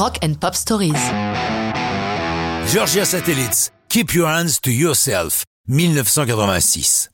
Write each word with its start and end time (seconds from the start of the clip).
Rock 0.00 0.16
and 0.24 0.32
Pop 0.40 0.54
Stories. 0.54 0.94
Georgia 2.72 3.04
Satellites, 3.04 3.70
Keep 3.90 4.14
Your 4.14 4.30
Hands 4.30 4.58
to 4.62 4.70
Yourself, 4.70 5.44
1986. 5.68 7.10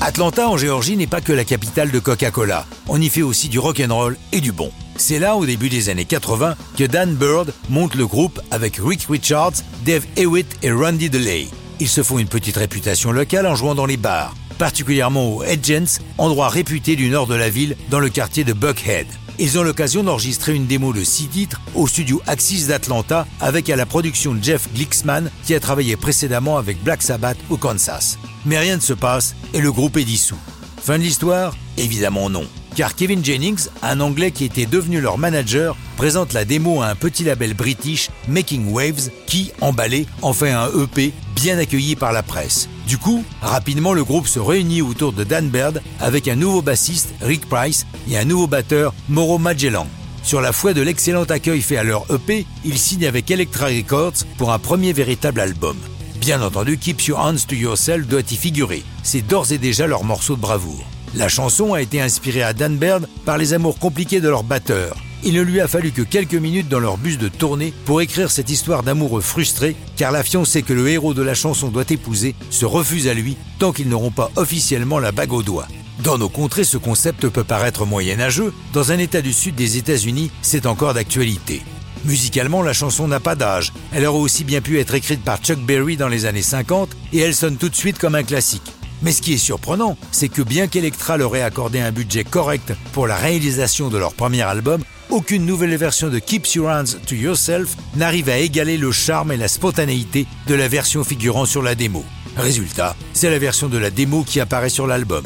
Atlanta 0.00 0.48
en 0.48 0.56
Géorgie 0.56 0.96
n'est 0.96 1.08
pas 1.08 1.20
que 1.20 1.32
la 1.32 1.44
capitale 1.44 1.90
de 1.90 1.98
Coca-Cola. 1.98 2.66
On 2.86 3.00
y 3.00 3.08
fait 3.08 3.22
aussi 3.22 3.48
du 3.48 3.58
rock 3.58 3.82
and 3.84 3.92
roll 3.92 4.16
et 4.30 4.40
du 4.40 4.52
bon. 4.52 4.70
C'est 4.94 5.18
là, 5.18 5.34
au 5.34 5.44
début 5.44 5.68
des 5.68 5.88
années 5.88 6.04
80, 6.04 6.54
que 6.78 6.84
Dan 6.84 7.16
Bird 7.16 7.52
monte 7.68 7.96
le 7.96 8.06
groupe 8.06 8.40
avec 8.52 8.76
Rick 8.76 9.06
Richards, 9.10 9.64
Dave 9.84 10.06
Hewitt 10.16 10.46
et 10.62 10.70
Randy 10.70 11.10
DeLay. 11.10 11.48
Ils 11.80 11.88
se 11.88 12.04
font 12.04 12.20
une 12.20 12.28
petite 12.28 12.58
réputation 12.58 13.10
locale 13.10 13.48
en 13.48 13.56
jouant 13.56 13.74
dans 13.74 13.86
les 13.86 13.96
bars, 13.96 14.36
particulièrement 14.56 15.34
au 15.34 15.42
Edgens, 15.42 15.98
endroit 16.18 16.48
réputé 16.48 16.94
du 16.94 17.08
nord 17.08 17.26
de 17.26 17.34
la 17.34 17.50
ville 17.50 17.76
dans 17.90 17.98
le 17.98 18.08
quartier 18.08 18.44
de 18.44 18.52
Buckhead. 18.52 19.08
Ils 19.38 19.58
ont 19.58 19.62
l'occasion 19.62 20.02
d'enregistrer 20.02 20.54
une 20.54 20.66
démo 20.66 20.92
de 20.92 21.02
six 21.04 21.26
titres 21.26 21.60
au 21.74 21.86
studio 21.86 22.22
Axis 22.26 22.66
d'Atlanta 22.66 23.26
avec 23.40 23.68
à 23.70 23.76
la 23.76 23.86
production 23.86 24.36
Jeff 24.40 24.68
Glixman 24.74 25.30
qui 25.44 25.54
a 25.54 25.60
travaillé 25.60 25.96
précédemment 25.96 26.56
avec 26.56 26.82
Black 26.82 27.02
Sabbath 27.02 27.38
au 27.50 27.56
Kansas. 27.56 28.18
Mais 28.46 28.58
rien 28.58 28.76
ne 28.76 28.80
se 28.80 28.92
passe 28.92 29.34
et 29.52 29.60
le 29.60 29.72
groupe 29.72 29.96
est 29.96 30.04
dissous. 30.04 30.38
Fin 30.82 30.98
de 30.98 31.02
l'histoire? 31.02 31.56
Évidemment 31.76 32.30
non 32.30 32.46
car 32.74 32.94
Kevin 32.94 33.24
Jennings, 33.24 33.68
un 33.82 34.00
Anglais 34.00 34.30
qui 34.30 34.44
était 34.44 34.66
devenu 34.66 35.00
leur 35.00 35.18
manager, 35.18 35.76
présente 35.96 36.32
la 36.32 36.44
démo 36.44 36.82
à 36.82 36.88
un 36.88 36.94
petit 36.94 37.24
label 37.24 37.54
british, 37.54 38.10
Making 38.28 38.72
Waves, 38.72 39.10
qui, 39.26 39.52
emballé, 39.60 40.06
en 40.22 40.32
fait 40.32 40.50
un 40.50 40.68
EP 40.82 41.12
bien 41.36 41.58
accueilli 41.58 41.96
par 41.96 42.12
la 42.12 42.22
presse. 42.22 42.68
Du 42.86 42.98
coup, 42.98 43.24
rapidement 43.40 43.94
le 43.94 44.04
groupe 44.04 44.26
se 44.26 44.38
réunit 44.38 44.82
autour 44.82 45.12
de 45.12 45.24
Dan 45.24 45.48
Baird 45.48 45.80
avec 46.00 46.28
un 46.28 46.36
nouveau 46.36 46.60
bassiste, 46.60 47.14
Rick 47.22 47.48
Price, 47.48 47.86
et 48.08 48.18
un 48.18 48.24
nouveau 48.24 48.46
batteur, 48.46 48.94
Mauro 49.08 49.38
Magellan. 49.38 49.86
Sur 50.22 50.40
la 50.40 50.52
foi 50.52 50.74
de 50.74 50.82
l'excellent 50.82 51.24
accueil 51.24 51.60
fait 51.60 51.76
à 51.76 51.82
leur 51.82 52.06
EP, 52.12 52.46
ils 52.64 52.78
signent 52.78 53.06
avec 53.06 53.30
Elektra 53.30 53.66
Records 53.66 54.24
pour 54.36 54.52
un 54.52 54.58
premier 54.58 54.92
véritable 54.92 55.40
album. 55.40 55.76
Bien 56.16 56.40
entendu, 56.42 56.78
Keep 56.78 57.02
Your 57.02 57.20
Hands 57.20 57.36
to 57.46 57.54
Yourself 57.54 58.06
doit 58.06 58.20
y 58.30 58.36
figurer. 58.36 58.82
C'est 59.02 59.20
d'ores 59.20 59.52
et 59.52 59.58
déjà 59.58 59.86
leur 59.86 60.04
morceau 60.04 60.36
de 60.36 60.40
bravoure. 60.40 60.84
La 61.14 61.28
chanson 61.28 61.74
a 61.74 61.82
été 61.82 62.00
inspirée 62.00 62.42
à 62.42 62.52
Dan 62.52 62.76
Baird 62.76 63.08
par 63.24 63.38
les 63.38 63.52
amours 63.52 63.78
compliqués 63.78 64.20
de 64.20 64.28
leur 64.28 64.42
batteur. 64.42 64.96
Il 65.26 65.32
ne 65.32 65.40
lui 65.40 65.60
a 65.62 65.68
fallu 65.68 65.90
que 65.90 66.02
quelques 66.02 66.34
minutes 66.34 66.68
dans 66.68 66.80
leur 66.80 66.98
bus 66.98 67.16
de 67.16 67.28
tournée 67.28 67.72
pour 67.86 68.02
écrire 68.02 68.30
cette 68.30 68.50
histoire 68.50 68.82
d'amoureux 68.82 69.22
frustrés, 69.22 69.74
car 69.96 70.12
la 70.12 70.22
fiancée 70.22 70.62
que 70.62 70.74
le 70.74 70.86
héros 70.88 71.14
de 71.14 71.22
la 71.22 71.32
chanson 71.34 71.68
doit 71.68 71.84
épouser 71.88 72.34
se 72.50 72.66
refuse 72.66 73.08
à 73.08 73.14
lui 73.14 73.38
tant 73.58 73.72
qu'ils 73.72 73.88
n'auront 73.88 74.10
pas 74.10 74.30
officiellement 74.36 74.98
la 74.98 75.12
bague 75.12 75.32
au 75.32 75.42
doigt. 75.42 75.66
Dans 76.00 76.18
nos 76.18 76.28
contrées, 76.28 76.64
ce 76.64 76.76
concept 76.76 77.26
peut 77.28 77.44
paraître 77.44 77.86
moyenâgeux. 77.86 78.52
Dans 78.74 78.92
un 78.92 78.98
état 78.98 79.22
du 79.22 79.32
sud 79.32 79.54
des 79.54 79.78
États-Unis, 79.78 80.30
c'est 80.42 80.66
encore 80.66 80.92
d'actualité. 80.92 81.62
Musicalement, 82.04 82.62
la 82.62 82.74
chanson 82.74 83.08
n'a 83.08 83.20
pas 83.20 83.34
d'âge. 83.34 83.72
Elle 83.94 84.04
aurait 84.04 84.20
aussi 84.20 84.44
bien 84.44 84.60
pu 84.60 84.78
être 84.78 84.94
écrite 84.94 85.24
par 85.24 85.38
Chuck 85.38 85.58
Berry 85.58 85.96
dans 85.96 86.08
les 86.08 86.26
années 86.26 86.42
50 86.42 86.90
et 87.14 87.20
elle 87.20 87.34
sonne 87.34 87.56
tout 87.56 87.70
de 87.70 87.74
suite 87.74 87.98
comme 87.98 88.14
un 88.14 88.24
classique. 88.24 88.73
Mais 89.04 89.12
ce 89.12 89.20
qui 89.20 89.34
est 89.34 89.38
surprenant, 89.38 89.98
c'est 90.12 90.30
que 90.30 90.40
bien 90.40 90.66
qu'Electra 90.66 91.18
leur 91.18 91.36
ait 91.36 91.42
accordé 91.42 91.78
un 91.78 91.92
budget 91.92 92.24
correct 92.24 92.72
pour 92.94 93.06
la 93.06 93.16
réalisation 93.16 93.90
de 93.90 93.98
leur 93.98 94.14
premier 94.14 94.40
album, 94.40 94.82
aucune 95.10 95.44
nouvelle 95.44 95.76
version 95.76 96.08
de 96.08 96.18
Keep 96.18 96.46
Your 96.54 96.70
Hands 96.70 96.98
to 97.06 97.14
Yourself 97.14 97.76
n'arrive 97.96 98.30
à 98.30 98.38
égaler 98.38 98.78
le 98.78 98.90
charme 98.92 99.30
et 99.32 99.36
la 99.36 99.48
spontanéité 99.48 100.26
de 100.46 100.54
la 100.54 100.68
version 100.68 101.04
figurant 101.04 101.44
sur 101.44 101.62
la 101.62 101.74
démo. 101.74 102.02
Résultat, 102.38 102.96
c'est 103.12 103.30
la 103.30 103.38
version 103.38 103.68
de 103.68 103.76
la 103.76 103.90
démo 103.90 104.24
qui 104.24 104.40
apparaît 104.40 104.70
sur 104.70 104.86
l'album. 104.86 105.24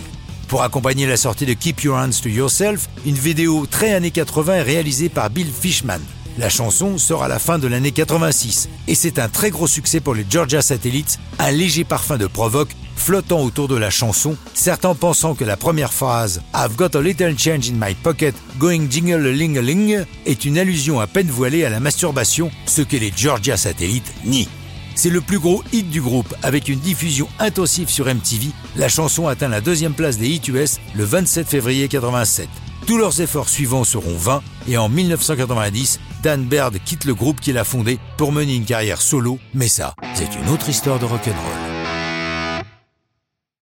Pour 0.48 0.62
accompagner 0.62 1.06
la 1.06 1.16
sortie 1.16 1.46
de 1.46 1.52
Keep 1.52 1.82
Your 1.82 1.98
Hands 1.98 2.10
to 2.10 2.28
Yourself, 2.28 2.88
une 3.06 3.14
vidéo 3.14 3.64
très 3.70 3.92
années 3.92 4.10
80 4.10 4.54
est 4.54 4.62
réalisée 4.62 5.08
par 5.08 5.30
Bill 5.30 5.52
Fishman. 5.52 6.00
La 6.38 6.48
chanson 6.48 6.98
sort 6.98 7.24
à 7.24 7.28
la 7.28 7.40
fin 7.40 7.58
de 7.58 7.66
l'année 7.66 7.90
86 7.90 8.68
et 8.86 8.94
c'est 8.94 9.18
un 9.18 9.28
très 9.28 9.50
gros 9.50 9.66
succès 9.66 9.98
pour 9.98 10.14
les 10.14 10.24
Georgia 10.30 10.62
Satellites, 10.62 11.18
un 11.40 11.50
léger 11.50 11.82
parfum 11.82 12.16
de 12.16 12.28
provoque 12.28 12.70
flottant 12.94 13.42
autour 13.42 13.66
de 13.66 13.74
la 13.74 13.90
chanson, 13.90 14.36
certains 14.54 14.94
pensant 14.94 15.34
que 15.34 15.44
la 15.44 15.56
première 15.56 15.92
phrase 15.92 16.40
I've 16.54 16.76
got 16.76 16.96
a 16.96 17.00
little 17.00 17.36
change 17.36 17.68
in 17.68 17.74
my 17.74 17.92
pocket 17.92 18.36
going 18.56 18.88
jingle 18.88 19.26
ling 19.26 19.58
ling 19.58 20.04
est 20.26 20.44
une 20.44 20.58
allusion 20.58 21.00
à 21.00 21.08
peine 21.08 21.26
voilée 21.26 21.64
à 21.64 21.70
la 21.70 21.80
masturbation, 21.80 22.52
ce 22.66 22.82
que 22.82 22.96
les 22.96 23.12
Georgia 23.16 23.56
Satellites 23.56 24.12
nient. 24.24 24.48
C'est 24.94 25.10
le 25.10 25.20
plus 25.20 25.40
gros 25.40 25.64
hit 25.72 25.90
du 25.90 26.00
groupe 26.00 26.32
avec 26.44 26.68
une 26.68 26.78
diffusion 26.78 27.28
intensive 27.40 27.88
sur 27.88 28.06
MTV. 28.06 28.46
La 28.76 28.88
chanson 28.88 29.26
atteint 29.26 29.48
la 29.48 29.60
deuxième 29.60 29.94
place 29.94 30.18
des 30.18 30.28
hits 30.28 30.50
US 30.50 30.78
le 30.94 31.02
27 31.02 31.48
février 31.48 31.88
87. 31.88 32.48
Tous 32.88 32.96
leurs 32.96 33.20
efforts 33.20 33.50
suivants 33.50 33.84
seront 33.84 34.16
vains 34.16 34.42
et 34.66 34.78
en 34.78 34.88
1990, 34.88 36.00
Dan 36.22 36.46
Baird 36.46 36.78
quitte 36.86 37.04
le 37.04 37.14
groupe 37.14 37.38
qu'il 37.38 37.58
a 37.58 37.64
fondé 37.64 37.98
pour 38.16 38.32
mener 38.32 38.56
une 38.56 38.64
carrière 38.64 39.02
solo, 39.02 39.38
mais 39.52 39.68
ça, 39.68 39.92
c'est 40.14 40.34
une 40.34 40.48
autre 40.48 40.70
histoire 40.70 40.98
de 40.98 41.04
rock'n'roll. 41.04 41.67